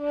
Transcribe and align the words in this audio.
ومن 0.00 0.10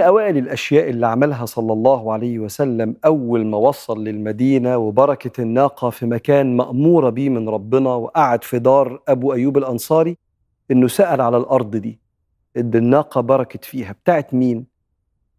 أوائل 0.00 0.38
الأشياء 0.38 0.90
اللي 0.90 1.06
عملها 1.06 1.46
صلى 1.46 1.72
الله 1.72 2.12
عليه 2.12 2.38
وسلم 2.38 2.96
أول 3.04 3.46
ما 3.46 3.56
وصل 3.58 4.04
للمدينة 4.04 4.76
وبركة 4.76 5.40
الناقة 5.42 5.90
في 5.90 6.06
مكان 6.06 6.56
مأمورة 6.56 7.10
بيه 7.10 7.28
من 7.28 7.48
ربنا 7.48 7.94
وقعد 7.94 8.44
في 8.44 8.58
دار 8.58 9.00
أبو 9.08 9.32
أيوب 9.32 9.58
الأنصاري 9.58 10.16
إنه 10.70 10.88
سأل 10.88 11.20
على 11.20 11.36
الأرض 11.36 11.76
دي. 11.76 12.03
إن 12.56 12.74
الناقة 12.74 13.20
بركت 13.20 13.64
فيها. 13.64 13.92
بتاعت 13.92 14.34
مين؟ 14.34 14.66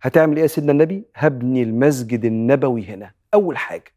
هتعمل 0.01 0.35
إيه 0.35 0.43
يا 0.43 0.47
سيدنا 0.47 0.71
النبي؟ 0.71 1.03
هبني 1.15 1.63
المسجد 1.63 2.25
النبوي 2.25 2.85
هنا. 2.85 3.11
أول 3.33 3.57
حاجة. 3.57 3.95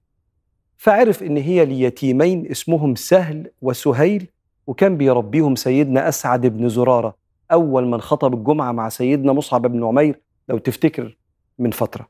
فعرف 0.77 1.23
إن 1.23 1.37
هي 1.37 1.65
ليتيمين 1.65 2.51
اسمهم 2.51 2.95
سهل 2.95 3.51
وسهيل 3.63 4.27
وكان 4.67 4.97
بيربيهم 4.97 5.55
سيدنا 5.55 6.09
أسعد 6.09 6.47
بن 6.47 6.69
زرارة 6.69 7.15
أول 7.53 7.87
من 7.87 8.01
خطب 8.01 8.35
الجمعة 8.35 8.73
مع 8.73 8.89
سيدنا 8.89 9.33
مصعب 9.33 9.63
بن 9.67 9.85
عمير 9.85 10.21
لو 10.49 10.59
تفتكر 10.59 11.17
من 11.59 11.71
فترة. 11.71 12.09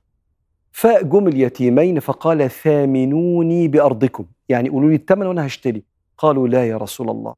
فجم 0.73 1.29
اليتيمين 1.29 2.01
فقال 2.01 2.51
ثامنوني 2.51 3.69
بأرضكم. 3.69 4.25
يعني 4.49 4.69
قولوا 4.69 4.89
لي 4.89 4.95
الثمن 4.95 5.27
وأنا 5.27 5.47
هشتري. 5.47 5.83
قالوا 6.19 6.49
لا 6.49 6.67
يا 6.67 6.77
رسول 6.77 7.11
الله. 7.11 7.35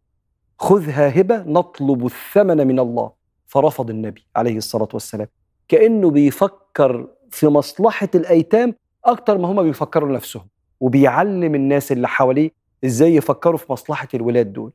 خذها 0.58 1.20
هبة 1.20 1.42
نطلب 1.42 2.06
الثمن 2.06 2.66
من 2.66 2.78
الله. 2.78 3.19
فرفض 3.50 3.90
النبي 3.90 4.26
عليه 4.36 4.56
الصلاة 4.56 4.88
والسلام. 4.92 5.28
كأنه 5.68 6.10
بيفكر 6.10 7.08
في 7.30 7.46
مصلحة 7.46 8.08
الأيتام 8.14 8.74
أكتر 9.04 9.38
ما 9.38 9.48
هما 9.48 9.62
بيفكروا 9.62 10.12
نفسهم 10.12 10.46
وبيعلم 10.80 11.54
الناس 11.54 11.92
اللي 11.92 12.08
حواليه 12.08 12.50
إزاي 12.84 13.14
يفكروا 13.14 13.58
في 13.58 13.72
مصلحة 13.72 14.08
الولاد 14.14 14.52
دول. 14.52 14.72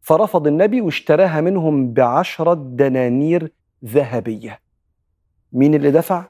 فرفض 0.00 0.46
النبي 0.46 0.80
واشتراها 0.80 1.40
منهم 1.40 1.92
بعشرة 1.92 2.54
دنانير 2.54 3.52
ذهبية. 3.84 4.60
مين 5.52 5.74
اللي 5.74 5.90
دفع؟ 5.90 6.26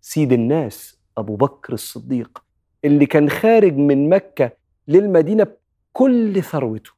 سيد 0.00 0.32
الناس 0.32 0.98
أبو 1.18 1.36
بكر 1.36 1.72
الصديق 1.72 2.44
اللي 2.84 3.06
كان 3.06 3.30
خارج 3.30 3.76
من 3.76 4.08
مكة 4.08 4.50
للمدينة 4.88 5.46
بكل 5.94 6.42
ثروته. 6.42 6.90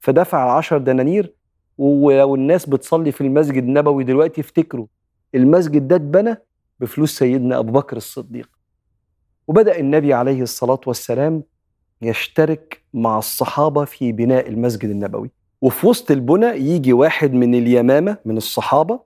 فدفع 0.00 0.56
عشر 0.56 0.78
دنانير 0.78 1.34
ولو 1.80 2.34
الناس 2.34 2.66
بتصلي 2.68 3.12
في 3.12 3.20
المسجد 3.20 3.62
النبوي 3.62 4.04
دلوقتي 4.04 4.40
افتكروا 4.40 4.86
المسجد 5.34 5.88
ده 5.88 5.96
اتبنى 5.96 6.36
بفلوس 6.80 7.18
سيدنا 7.18 7.58
أبو 7.58 7.72
بكر 7.72 7.96
الصديق. 7.96 8.48
وبدأ 9.48 9.78
النبي 9.78 10.14
عليه 10.14 10.42
الصلاة 10.42 10.80
والسلام 10.86 11.42
يشترك 12.02 12.82
مع 12.94 13.18
الصحابة 13.18 13.84
في 13.84 14.12
بناء 14.12 14.48
المسجد 14.48 14.90
النبوي. 14.90 15.30
وفي 15.62 15.86
وسط 15.86 16.10
البنى 16.10 16.46
يجي 16.46 16.92
واحد 16.92 17.32
من 17.32 17.54
اليمامة 17.54 18.16
من 18.24 18.36
الصحابة 18.36 19.00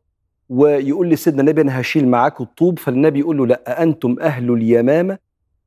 ويقول 0.48 1.09
لسيدنا 1.11 1.41
النبي 1.41 1.61
أنا 1.61 1.81
هشيل 1.81 2.09
معاكم 2.09 2.44
الطوب. 2.44 2.78
فالنبي 2.78 3.19
يقول 3.19 3.38
له 3.38 3.47
لا 3.47 3.83
أنتم 3.83 4.16
أهل 4.20 4.50
اليمامة 4.53 5.19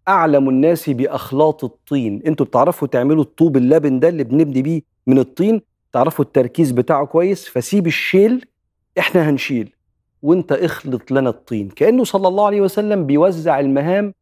أعلم 0.08 0.50
الناس 0.50 0.90
بأخلاط 0.90 1.64
الطين. 1.64 2.22
أنتوا 2.28 2.46
بتعرفوا 2.46 2.88
تعملوا 2.88 3.24
الطوب 3.24 3.58
اللبن 3.58 4.00
ده 4.00 4.10
اللي 4.10 4.24
بنبني 4.24 4.62
بيه 4.62 4.82
من 5.08 5.20
الطين؟ 5.20 5.62
تعرفوا 5.94 6.26
التركيز 6.26 6.72
بتاعه 6.72 7.06
كويس 7.06 7.50
فسيب 7.50 7.88
الشيل 7.88 8.46
إحنا 9.00 9.30
هنشيل. 9.30 9.74
وأنت 10.22 10.52
اخلط 10.52 11.12
لنا 11.12 11.30
الطين. 11.30 11.70
كأنه 11.70 12.04
صلى 12.04 12.28
الله 12.28 12.46
عليه 12.46 12.62
وسلم 12.62 13.06
بيوزع 13.06 13.60
المهام 13.60 14.14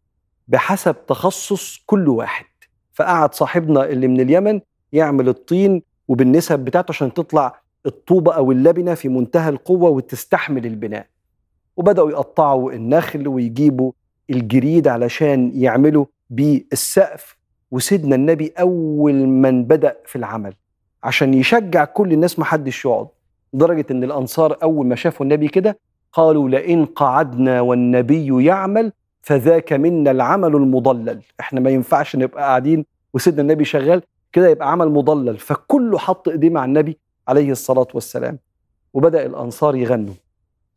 بحسب 0.48 0.96
تخصص 1.08 1.78
كل 1.86 2.08
واحد. 2.10 2.46
فقعد 2.94 3.34
صاحبنا 3.34 3.86
اللي 3.86 4.08
من 4.08 4.22
اليمن 4.22 4.62
يعمل 4.94 5.30
الطين 5.30 5.82
وبالنسب 6.08 6.60
بتاعته 6.60 6.92
عشان 6.92 7.14
تطلع 7.14 7.62
الطوبة 7.86 8.34
أو 8.34 8.52
اللبنة 8.52 8.94
في 8.94 9.10
منتهى 9.10 9.50
القوة 9.50 9.90
وتستحمل 9.90 10.66
البناء. 10.66 11.08
وبدأوا 11.78 12.10
يقطعوا 12.10 12.72
النخل 12.72 13.28
ويجيبوا 13.28 13.92
الجريد 14.30 14.88
علشان 14.88 15.52
يعملوا 15.54 16.06
بيه 16.30 16.66
السقف. 16.74 17.38
وسيدنا 17.72 18.16
النبي 18.16 18.54
أول 18.60 19.14
من 19.14 19.64
بدأ 19.64 19.98
في 20.06 20.16
العمل. 20.16 20.54
عشان 21.06 21.34
يشجع 21.34 21.86
كل 21.86 22.14
الناس 22.14 22.40
محدش 22.40 22.86
يقعد. 22.86 23.08
لدرجة 23.54 23.86
إن 23.92 24.04
الأنصار 24.04 24.58
أول 24.64 24.88
ما 24.88 24.96
شافوا 24.96 25.26
النبي 25.26 25.48
كده 25.48 25.80
قالوا 26.14 26.50
لئن 26.50 26.86
قعدنا 26.86 27.62
والنبي 27.62 28.46
يعمل 28.46 28.92
فذاك 29.22 29.74
منا 29.74 30.12
العمل 30.12 30.56
المضلل. 30.56 31.22
إحنا 31.40 31.60
ما 31.60 31.70
ينفعش 31.70 32.16
نبقى 32.16 32.44
قاعدين 32.44 32.86
وسيدنا 33.14 33.42
النبي 33.42 33.66
شغال 33.66 34.02
كده 34.32 34.50
يبقى 34.50 34.72
عمل 34.72 34.90
مضلل. 34.90 35.38
فكله 35.38 35.98
حط 35.98 36.28
إيديه 36.28 36.50
مع 36.50 36.66
النبي 36.66 36.98
عليه 37.28 37.52
الصلاة 37.52 37.88
والسلام. 37.94 38.40
وبدأ 38.94 39.26
الأنصار 39.26 39.76
يغنوا. 39.76 40.14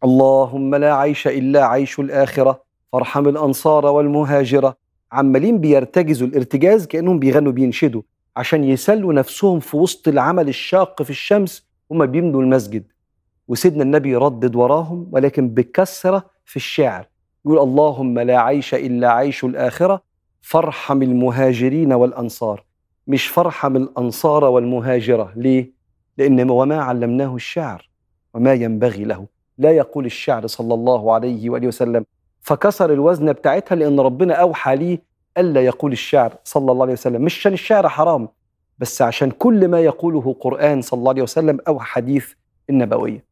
اللهم 0.05 0.75
لا 0.75 0.95
عيش 0.95 1.27
إلا 1.27 1.67
عيش 1.67 2.01
الآخرة 2.01 2.63
فارحم 2.93 3.29
الأنصار 3.29 3.87
والمهاجرة. 3.87 4.77
عمالين 5.13 5.59
بيرتجزوا 5.59 6.27
الارتجاز 6.27 6.87
كأنهم 6.87 7.19
بيغنوا 7.19 7.53
بينشدوا. 7.53 8.03
عشان 8.39 8.65
يسلوا 8.65 9.13
نفسهم 9.13 9.61
في 9.61 9.77
وسط 9.77 10.09
العمل 10.09 10.49
الشاق 10.49 11.03
في 11.03 11.11
الشمس 11.11 11.69
هما 11.91 12.05
بيبنوا 12.05 12.43
المسجد. 12.43 12.85
وسيدنا 13.49 13.83
النبي 13.83 14.11
يردد 14.11 14.57
وراهم 14.57 15.09
ولكن 15.13 15.49
بكثرة 15.49 16.31
في 16.45 16.57
الشعر. 16.57 17.09
يقول 17.45 17.59
اللهم 17.59 18.19
لا 18.19 18.41
عيش 18.41 18.75
إلا 18.75 19.13
عيش 19.13 19.45
الآخرة 19.45 20.03
فارحم 20.41 21.03
المهاجرين 21.03 21.93
والأنصار. 21.93 22.65
مش 23.07 23.27
فارحم 23.27 23.77
الأنصار 23.77 24.45
والمهاجرة. 24.45 25.33
ليه؟ 25.37 25.73
لأن 26.19 26.51
وما 26.51 26.83
علمناه 26.83 27.35
الشعر 27.35 27.91
وما 28.35 28.53
ينبغي 28.55 29.05
له. 29.05 29.27
لا 29.59 29.71
يقول 29.71 30.07
الشعر 30.07 30.47
صلى 30.47 30.75
الله 30.75 31.15
عليه 31.15 31.51
وآله 31.51 31.67
وسلم. 31.67 32.05
فكسر 32.41 32.93
الوزن 32.93 33.33
بتاعتها 33.33 33.77
لأن 33.77 34.01
ربنا 34.01 34.35
أوحى 34.35 34.77
ليه 34.77 35.08
ألا 35.39 35.61
يقول 35.65 35.93
الشعر 35.93 36.35
صلى 36.45 36.73
الله 36.73 36.83
عليه 36.83 36.93
وسلم 36.93 37.23
مش 37.23 37.39
عشان 37.39 37.53
الشعر 37.53 37.89
حرام 37.89 38.29
بس 38.79 39.03
عشان 39.03 39.31
كل 39.31 39.69
ما 39.69 39.81
يقوله 39.81 40.37
قرآن 40.41 40.83
صلى 40.83 40.99
الله 40.99 41.11
عليه 41.11 41.23
وسلم 41.23 41.59
أو 41.69 41.81
حديث 41.81 42.33
النبوية. 42.71 43.25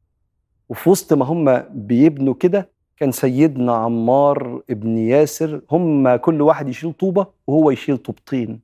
وفي 0.69 0.91
وسط 0.91 1.13
ما 1.13 1.25
هم 1.25 1.63
بيبنوا 1.71 2.35
كده 2.35 2.69
كان 2.97 3.13
سيدنا 3.13 3.75
عمار 3.75 4.63
ابن 4.71 4.99
ياسر 4.99 5.61
هم 5.71 6.17
كل 6.17 6.43
واحد 6.43 6.69
يشيل 6.69 6.93
طوبة 6.93 7.27
وهو 7.47 7.71
يشيل 7.71 7.97
طوبتين. 7.99 8.61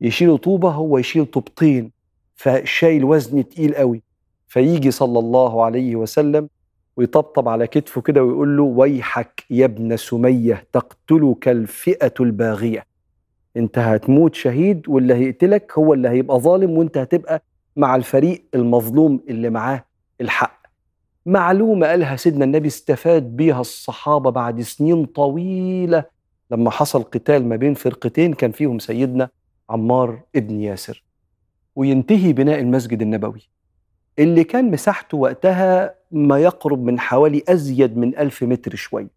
يشيل 0.00 0.38
طوبة 0.38 0.70
هو 0.70 0.98
يشيل 0.98 1.26
طوبتين 1.26 1.90
فشايل 2.34 3.04
وزن 3.04 3.48
تقيل 3.48 3.74
قوي. 3.74 4.02
فيجي 4.48 4.90
صلى 4.90 5.18
الله 5.18 5.64
عليه 5.64 5.96
وسلم 5.96 6.48
ويطبطب 6.96 7.48
على 7.48 7.66
كتفه 7.66 8.00
كده 8.00 8.24
ويقول 8.24 8.56
له 8.56 8.62
ويحك 8.62 9.44
يا 9.50 9.64
ابن 9.64 9.96
سمية 9.96 10.66
تقتلك 10.72 11.48
الفئة 11.48 12.14
الباغية. 12.20 12.86
انت 13.56 13.78
هتموت 13.78 14.34
شهيد 14.34 14.88
واللي 14.88 15.14
هيقتلك 15.14 15.72
هو 15.78 15.94
اللي 15.94 16.08
هيبقى 16.08 16.38
ظالم 16.40 16.70
وانت 16.70 16.98
هتبقى 16.98 17.42
مع 17.76 17.96
الفريق 17.96 18.44
المظلوم 18.54 19.20
اللي 19.28 19.50
معاه 19.50 19.84
الحق. 20.20 20.64
معلومة 21.26 21.86
قالها 21.86 22.16
سيدنا 22.16 22.44
النبي 22.44 22.68
استفاد 22.68 23.36
بيها 23.36 23.60
الصحابة 23.60 24.30
بعد 24.30 24.60
سنين 24.60 25.04
طويلة 25.06 26.04
لما 26.50 26.70
حصل 26.70 27.02
قتال 27.02 27.48
ما 27.48 27.56
بين 27.56 27.74
فرقتين 27.74 28.32
كان 28.32 28.52
فيهم 28.52 28.78
سيدنا 28.78 29.28
عمار 29.70 30.20
ابن 30.36 30.60
ياسر. 30.60 31.04
وينتهي 31.76 32.32
بناء 32.32 32.60
المسجد 32.60 33.02
النبوي. 33.02 33.48
اللي 34.18 34.44
كان 34.44 34.70
مساحته 34.70 35.16
وقتها 35.18 35.94
ما 36.10 36.38
يقرب 36.38 36.84
من 36.84 37.00
حوالي 37.00 37.42
أزيد 37.48 37.96
من 37.96 38.18
ألف 38.18 38.42
متر 38.42 38.74
شوي. 38.74 39.08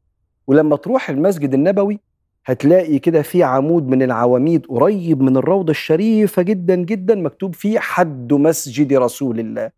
ولما 0.48 0.76
تروح 0.76 1.10
المسجد 1.10 1.54
النبوي 1.54 2.00
هتلاقي 2.46 3.00
كده 3.00 3.22
في 3.22 3.44
عمود 3.44 3.88
من 3.88 4.04
العواميد 4.04 4.66
قريب 4.66 5.22
من 5.22 5.38
الروضة 5.38 5.72
الشريفة 5.72 6.42
جدا 6.42 6.76
جدا 6.76 7.16
مكتوب 7.16 7.56
فيه 7.56 7.80
حد 7.80 8.34
مسجد 8.34 8.94
رسول 8.94 9.40
الله. 9.40 9.72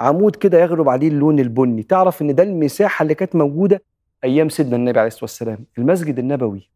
عمود 0.00 0.36
كده 0.36 0.60
يغلب 0.60 0.88
عليه 0.88 1.08
اللون 1.08 1.38
البني. 1.38 1.82
تعرف 1.82 2.22
إن 2.22 2.34
ده 2.34 2.42
المساحة 2.42 3.02
اللي 3.02 3.14
كانت 3.14 3.36
موجودة 3.36 3.82
أيام 4.24 4.48
سيدنا 4.48 4.76
النبي 4.76 4.98
عليه 4.98 5.08
الصلاة 5.08 5.22
والسلام. 5.24 5.64
المسجد 5.78 6.18
النبوي 6.18 6.70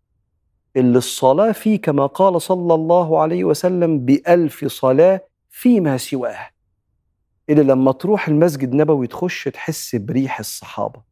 اللي 0.76 0.98
الصلاة 0.98 1.52
فيه 1.52 1.80
كما 1.80 2.06
قال 2.06 2.42
صلى 2.42 2.74
الله 2.74 3.20
عليه 3.20 3.44
وسلم 3.44 3.98
بألف 3.98 4.64
صلاة 4.64 5.20
فيما 5.48 5.96
سواه. 5.96 6.57
اللي 7.50 7.62
لما 7.62 7.92
تروح 7.92 8.28
المسجد 8.28 8.70
النبوي 8.72 9.06
تخش 9.06 9.44
تحس 9.44 9.96
بريح 9.96 10.38
الصحابة 10.38 11.02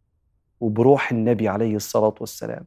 وبروح 0.60 1.12
النبي 1.12 1.48
عليه 1.48 1.76
الصلاة 1.76 2.14
والسلام 2.20 2.64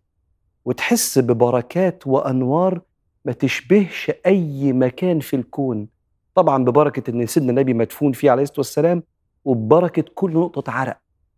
وتحس 0.65 1.19
ببركات 1.19 2.07
وأنوار 2.07 2.81
ما 3.25 3.31
تشبهش 3.31 4.11
أي 4.25 4.73
مكان 4.73 5.19
في 5.19 5.35
الكون. 5.35 5.87
طبعا 6.35 6.63
ببركة 6.63 7.11
إن 7.11 7.25
سيدنا 7.25 7.49
النبي 7.49 7.73
مدفون 7.73 8.11
فيه 8.11 8.31
عليه 8.31 8.43
الصلاة 8.43 8.59
والسلام 8.59 9.03
وببركة 9.45 10.03
كل 10.15 10.33
نقطة 10.33 10.71
عرق 10.71 10.97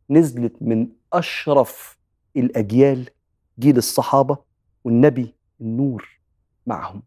نزلت 0.09 0.53
من 0.61 0.87
أشرف 1.13 1.97
الأجيال 2.37 3.09
جيل 3.59 3.77
الصحابة 3.77 4.37
والنبي 4.83 5.35
النور 5.61 6.19
معهم. 6.67 7.01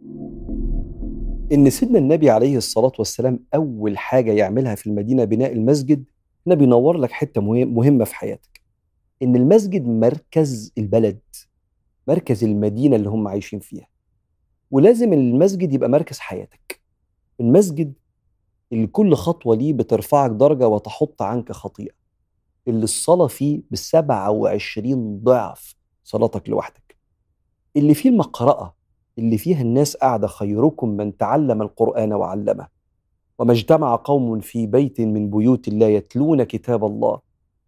إن 1.53 1.71
سيدنا 1.71 1.99
النبي 1.99 2.31
عليه 2.31 2.57
الصلاة 2.57 2.93
والسلام 2.99 3.41
أول 3.55 3.99
حاجة 3.99 4.33
يعملها 4.33 4.75
في 4.75 4.87
المدينة 4.87 5.25
بناء 5.25 5.53
المسجد 5.53 6.05
النبي 6.47 6.65
ينور 6.65 6.97
لك 6.97 7.11
حتة 7.13 7.41
مهمة 7.41 8.05
في 8.05 8.15
حياتك. 8.15 8.61
إن 9.23 9.37
المسجد 9.37 9.87
مركز 9.89 10.73
البلد 10.79 11.21
مركز 12.09 12.45
المدينة 12.45 12.97
اللي 12.97 13.09
هم 13.09 13.29
عايشين 13.29 13.61
فيها. 13.61 13.87
ولازم 14.71 15.13
المسجد 15.13 15.73
يبقى 15.73 15.89
مركز 15.89 16.19
حياتك. 16.19 16.81
المسجد 17.41 17.93
اللي 18.73 18.87
كل 18.87 19.15
خطوة 19.15 19.57
ليه 19.57 19.73
بترفعك 19.73 20.31
درجة 20.31 20.69
وتحط 20.69 21.23
عنك 21.23 21.53
خطيئة. 21.53 21.95
اللي 22.69 22.85
الصلاة 22.85 23.27
فيه 23.27 23.63
بسبعة 23.71 24.31
وعشرين 24.31 25.19
ضعف 25.23 25.75
صلاتك 26.05 26.49
لوحدك. 26.49 26.97
اللي 27.77 27.95
فيه 27.95 28.09
المقرأة 28.11 28.75
اللي 29.19 29.39
فيها 29.39 29.63
الناس 29.63 29.97
قاعدة 29.97 30.27
خيركم 30.27 30.89
من 30.89 31.17
تعلم 31.17 31.63
القرآن 31.63 32.13
وعلمه. 32.13 32.67
وما 33.39 33.53
اجتمع 33.53 33.97
قوم 33.97 34.41
في 34.41 34.67
بيت 34.67 35.01
من 35.01 35.31
بيوت 35.31 35.69
الله 35.69 35.87
يتلون 35.87 36.43
كتاب 36.43 36.85
الله 36.85 37.21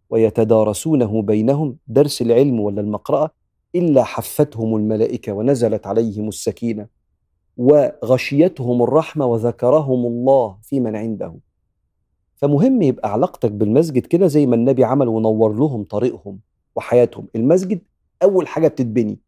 ويتدارسونه 0.09 1.21
بينهم 1.21 1.77
درس 1.87 2.21
العلم 2.21 2.59
ولا 2.59 2.81
المقرأة 2.81 3.29
إلا 3.75 4.03
حفتهم 4.03 4.75
الملائكة 4.75 5.33
ونزلت 5.33 5.87
عليهم 5.87 6.27
السكينة 6.27 6.87
وغشيتهم 7.57 8.83
الرحمة 8.83 9.25
وذكرهم 9.25 10.05
الله 10.05 10.57
في 10.61 10.79
من 10.79 10.95
عنده. 10.95 11.33
فمهم 12.35 12.81
يبقى 12.81 13.13
علاقتك 13.13 13.51
بالمسجد 13.51 14.05
كده 14.05 14.27
زي 14.27 14.45
ما 14.45 14.55
النبي 14.55 14.83
عمل 14.83 15.07
ونور 15.07 15.53
لهم 15.53 15.83
طريقهم 15.83 16.39
وحياتهم. 16.75 17.27
المسجد 17.35 17.79
أول 18.23 18.47
حاجة 18.47 18.67
بتتبني 18.67 19.19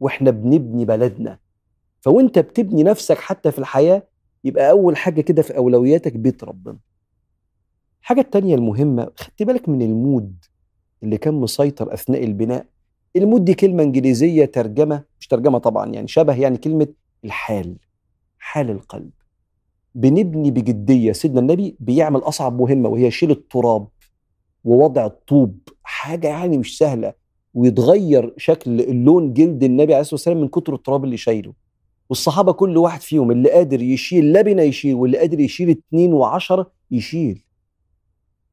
وإحنا 0.00 0.30
بنبني 0.30 0.84
بلدنا. 0.84 1.38
فوانت 2.02 2.38
بتبني 2.38 2.82
نفسك 2.82 3.18
حتى 3.18 3.52
في 3.52 3.58
الحياة 3.58 4.02
يبقى 4.44 4.70
أول 4.70 4.96
حاجة 4.96 5.20
كده 5.20 5.42
في 5.42 5.56
أولوياتك 5.56 6.16
بيت 6.16 6.44
ربنا. 6.44 6.78
الحاجة 8.02 8.20
التانية 8.20 8.54
المهمة 8.54 9.10
خدت 9.16 9.42
بالك 9.42 9.68
من 9.68 9.82
المود 9.82 10.44
اللي 11.02 11.18
كان 11.18 11.34
مسيطر 11.34 11.94
أثناء 11.94 12.24
البناء؟ 12.24 12.66
المود 13.16 13.44
دي 13.44 13.54
كلمة 13.54 13.82
إنجليزية 13.82 14.44
ترجمة 14.44 15.04
مش 15.20 15.26
ترجمة 15.28 15.58
طبعا 15.58 15.86
يعني 15.92 16.08
شبه 16.08 16.34
يعني 16.40 16.56
كلمة 16.58 16.88
الحال 17.24 17.76
حال 18.38 18.70
القلب. 18.70 19.10
بنبني 19.94 20.50
بجدية 20.50 21.12
سيدنا 21.12 21.40
النبي 21.40 21.76
بيعمل 21.80 22.20
أصعب 22.20 22.60
مهمة 22.60 22.88
وهي 22.88 23.10
شيل 23.10 23.30
التراب 23.30 23.88
ووضع 24.64 25.06
الطوب 25.06 25.58
حاجة 25.82 26.28
يعني 26.28 26.58
مش 26.58 26.78
سهلة 26.78 27.12
ويتغير 27.54 28.34
شكل 28.36 28.80
اللون 28.80 29.32
جلد 29.32 29.64
النبي 29.64 29.94
عليه 29.94 30.00
الصلاة 30.00 30.14
والسلام 30.14 30.40
من 30.40 30.48
كتر 30.48 30.74
التراب 30.74 31.04
اللي 31.04 31.16
شايله. 31.16 31.52
والصحابة 32.10 32.52
كل 32.52 32.76
واحد 32.76 33.00
فيهم 33.00 33.30
اللي 33.30 33.50
قادر 33.50 33.82
يشيل 33.82 34.32
لبنة 34.32 34.62
يشيل 34.62 34.94
واللي 34.94 35.18
قادر 35.18 35.40
يشيل 35.40 35.70
اتنين 35.70 36.12
وعشرة 36.12 36.72
يشيل. 36.90 37.44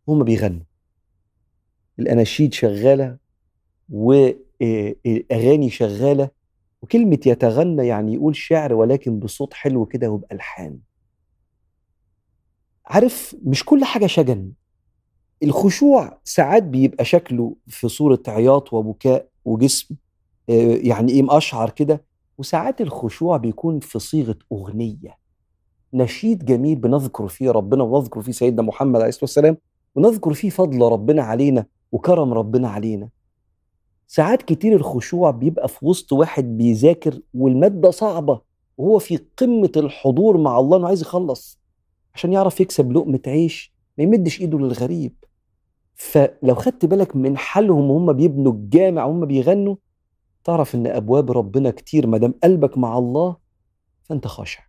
هما 0.07 0.23
بيغنوا. 0.23 0.63
الأناشيد 1.99 2.53
شغالة 2.53 3.17
وأغاني 3.89 5.69
شغالة 5.69 6.29
وكلمة 6.81 7.19
يتغنى 7.25 7.87
يعني 7.87 8.13
يقول 8.13 8.35
شعر 8.35 8.73
ولكن 8.73 9.19
بصوت 9.19 9.53
حلو 9.53 9.85
كده 9.85 10.09
وبألحان 10.09 10.79
عارف 12.85 13.35
مش 13.43 13.65
كل 13.65 13.83
حاجة 13.85 14.05
شجن. 14.07 14.51
الخشوع 15.43 16.19
ساعات 16.23 16.63
بيبقى 16.63 17.05
شكله 17.05 17.55
في 17.67 17.87
صورة 17.87 18.23
عياط 18.27 18.73
وبكاء 18.73 19.27
وجسم 19.45 19.95
يعني 20.83 21.11
إيه 21.11 21.21
مقشعر 21.21 21.69
كده 21.69 22.05
وساعات 22.39 22.81
الخشوع 22.81 23.37
بيكون 23.37 23.79
في 23.79 23.99
صيغة 23.99 24.35
أغنية. 24.51 25.17
نشيد 25.93 26.45
جميل 26.45 26.75
بنذكر 26.75 27.27
فيه 27.27 27.51
ربنا 27.51 27.83
ونذكر 27.83 28.21
فيه 28.21 28.31
سيدنا 28.31 28.61
محمد 28.61 28.95
عليه 28.95 29.07
الصلاة 29.09 29.23
والسلام 29.23 29.57
ونذكر 29.95 30.33
فيه 30.33 30.49
فضل 30.49 30.81
ربنا 30.81 31.21
علينا 31.21 31.65
وكرم 31.91 32.33
ربنا 32.33 32.69
علينا. 32.69 33.09
ساعات 34.07 34.41
كتير 34.41 34.75
الخشوع 34.75 35.31
بيبقى 35.31 35.67
في 35.67 35.85
وسط 35.85 36.13
واحد 36.13 36.57
بيذاكر 36.57 37.19
والمادة 37.33 37.91
صعبة 37.91 38.41
وهو 38.77 38.99
في 38.99 39.19
قمة 39.37 39.71
الحضور 39.77 40.37
مع 40.37 40.59
الله 40.59 40.77
إنه 40.77 40.87
عايز 40.87 41.01
يخلص 41.01 41.59
عشان 42.13 42.33
يعرف 42.33 42.61
يكسب 42.61 42.91
لقمة 42.91 43.19
عيش 43.27 43.73
ما 43.97 44.03
يمدش 44.03 44.41
إيده 44.41 44.57
للغريب. 44.59 45.13
فلو 45.95 46.55
خدت 46.55 46.85
بالك 46.85 47.15
من 47.15 47.37
حالهم 47.37 47.91
وهم 47.91 48.13
بيبنوا 48.13 48.51
الجامع 48.51 49.05
وهم 49.05 49.25
بيغنوا 49.25 49.75
تعرف 50.43 50.75
إن 50.75 50.87
أبواب 50.87 51.31
ربنا 51.31 51.71
كتير 51.71 52.07
ما 52.07 52.17
دام 52.17 52.33
قلبك 52.43 52.77
مع 52.77 52.97
الله 52.97 53.37
فأنت 54.03 54.27
خاشع. 54.27 54.68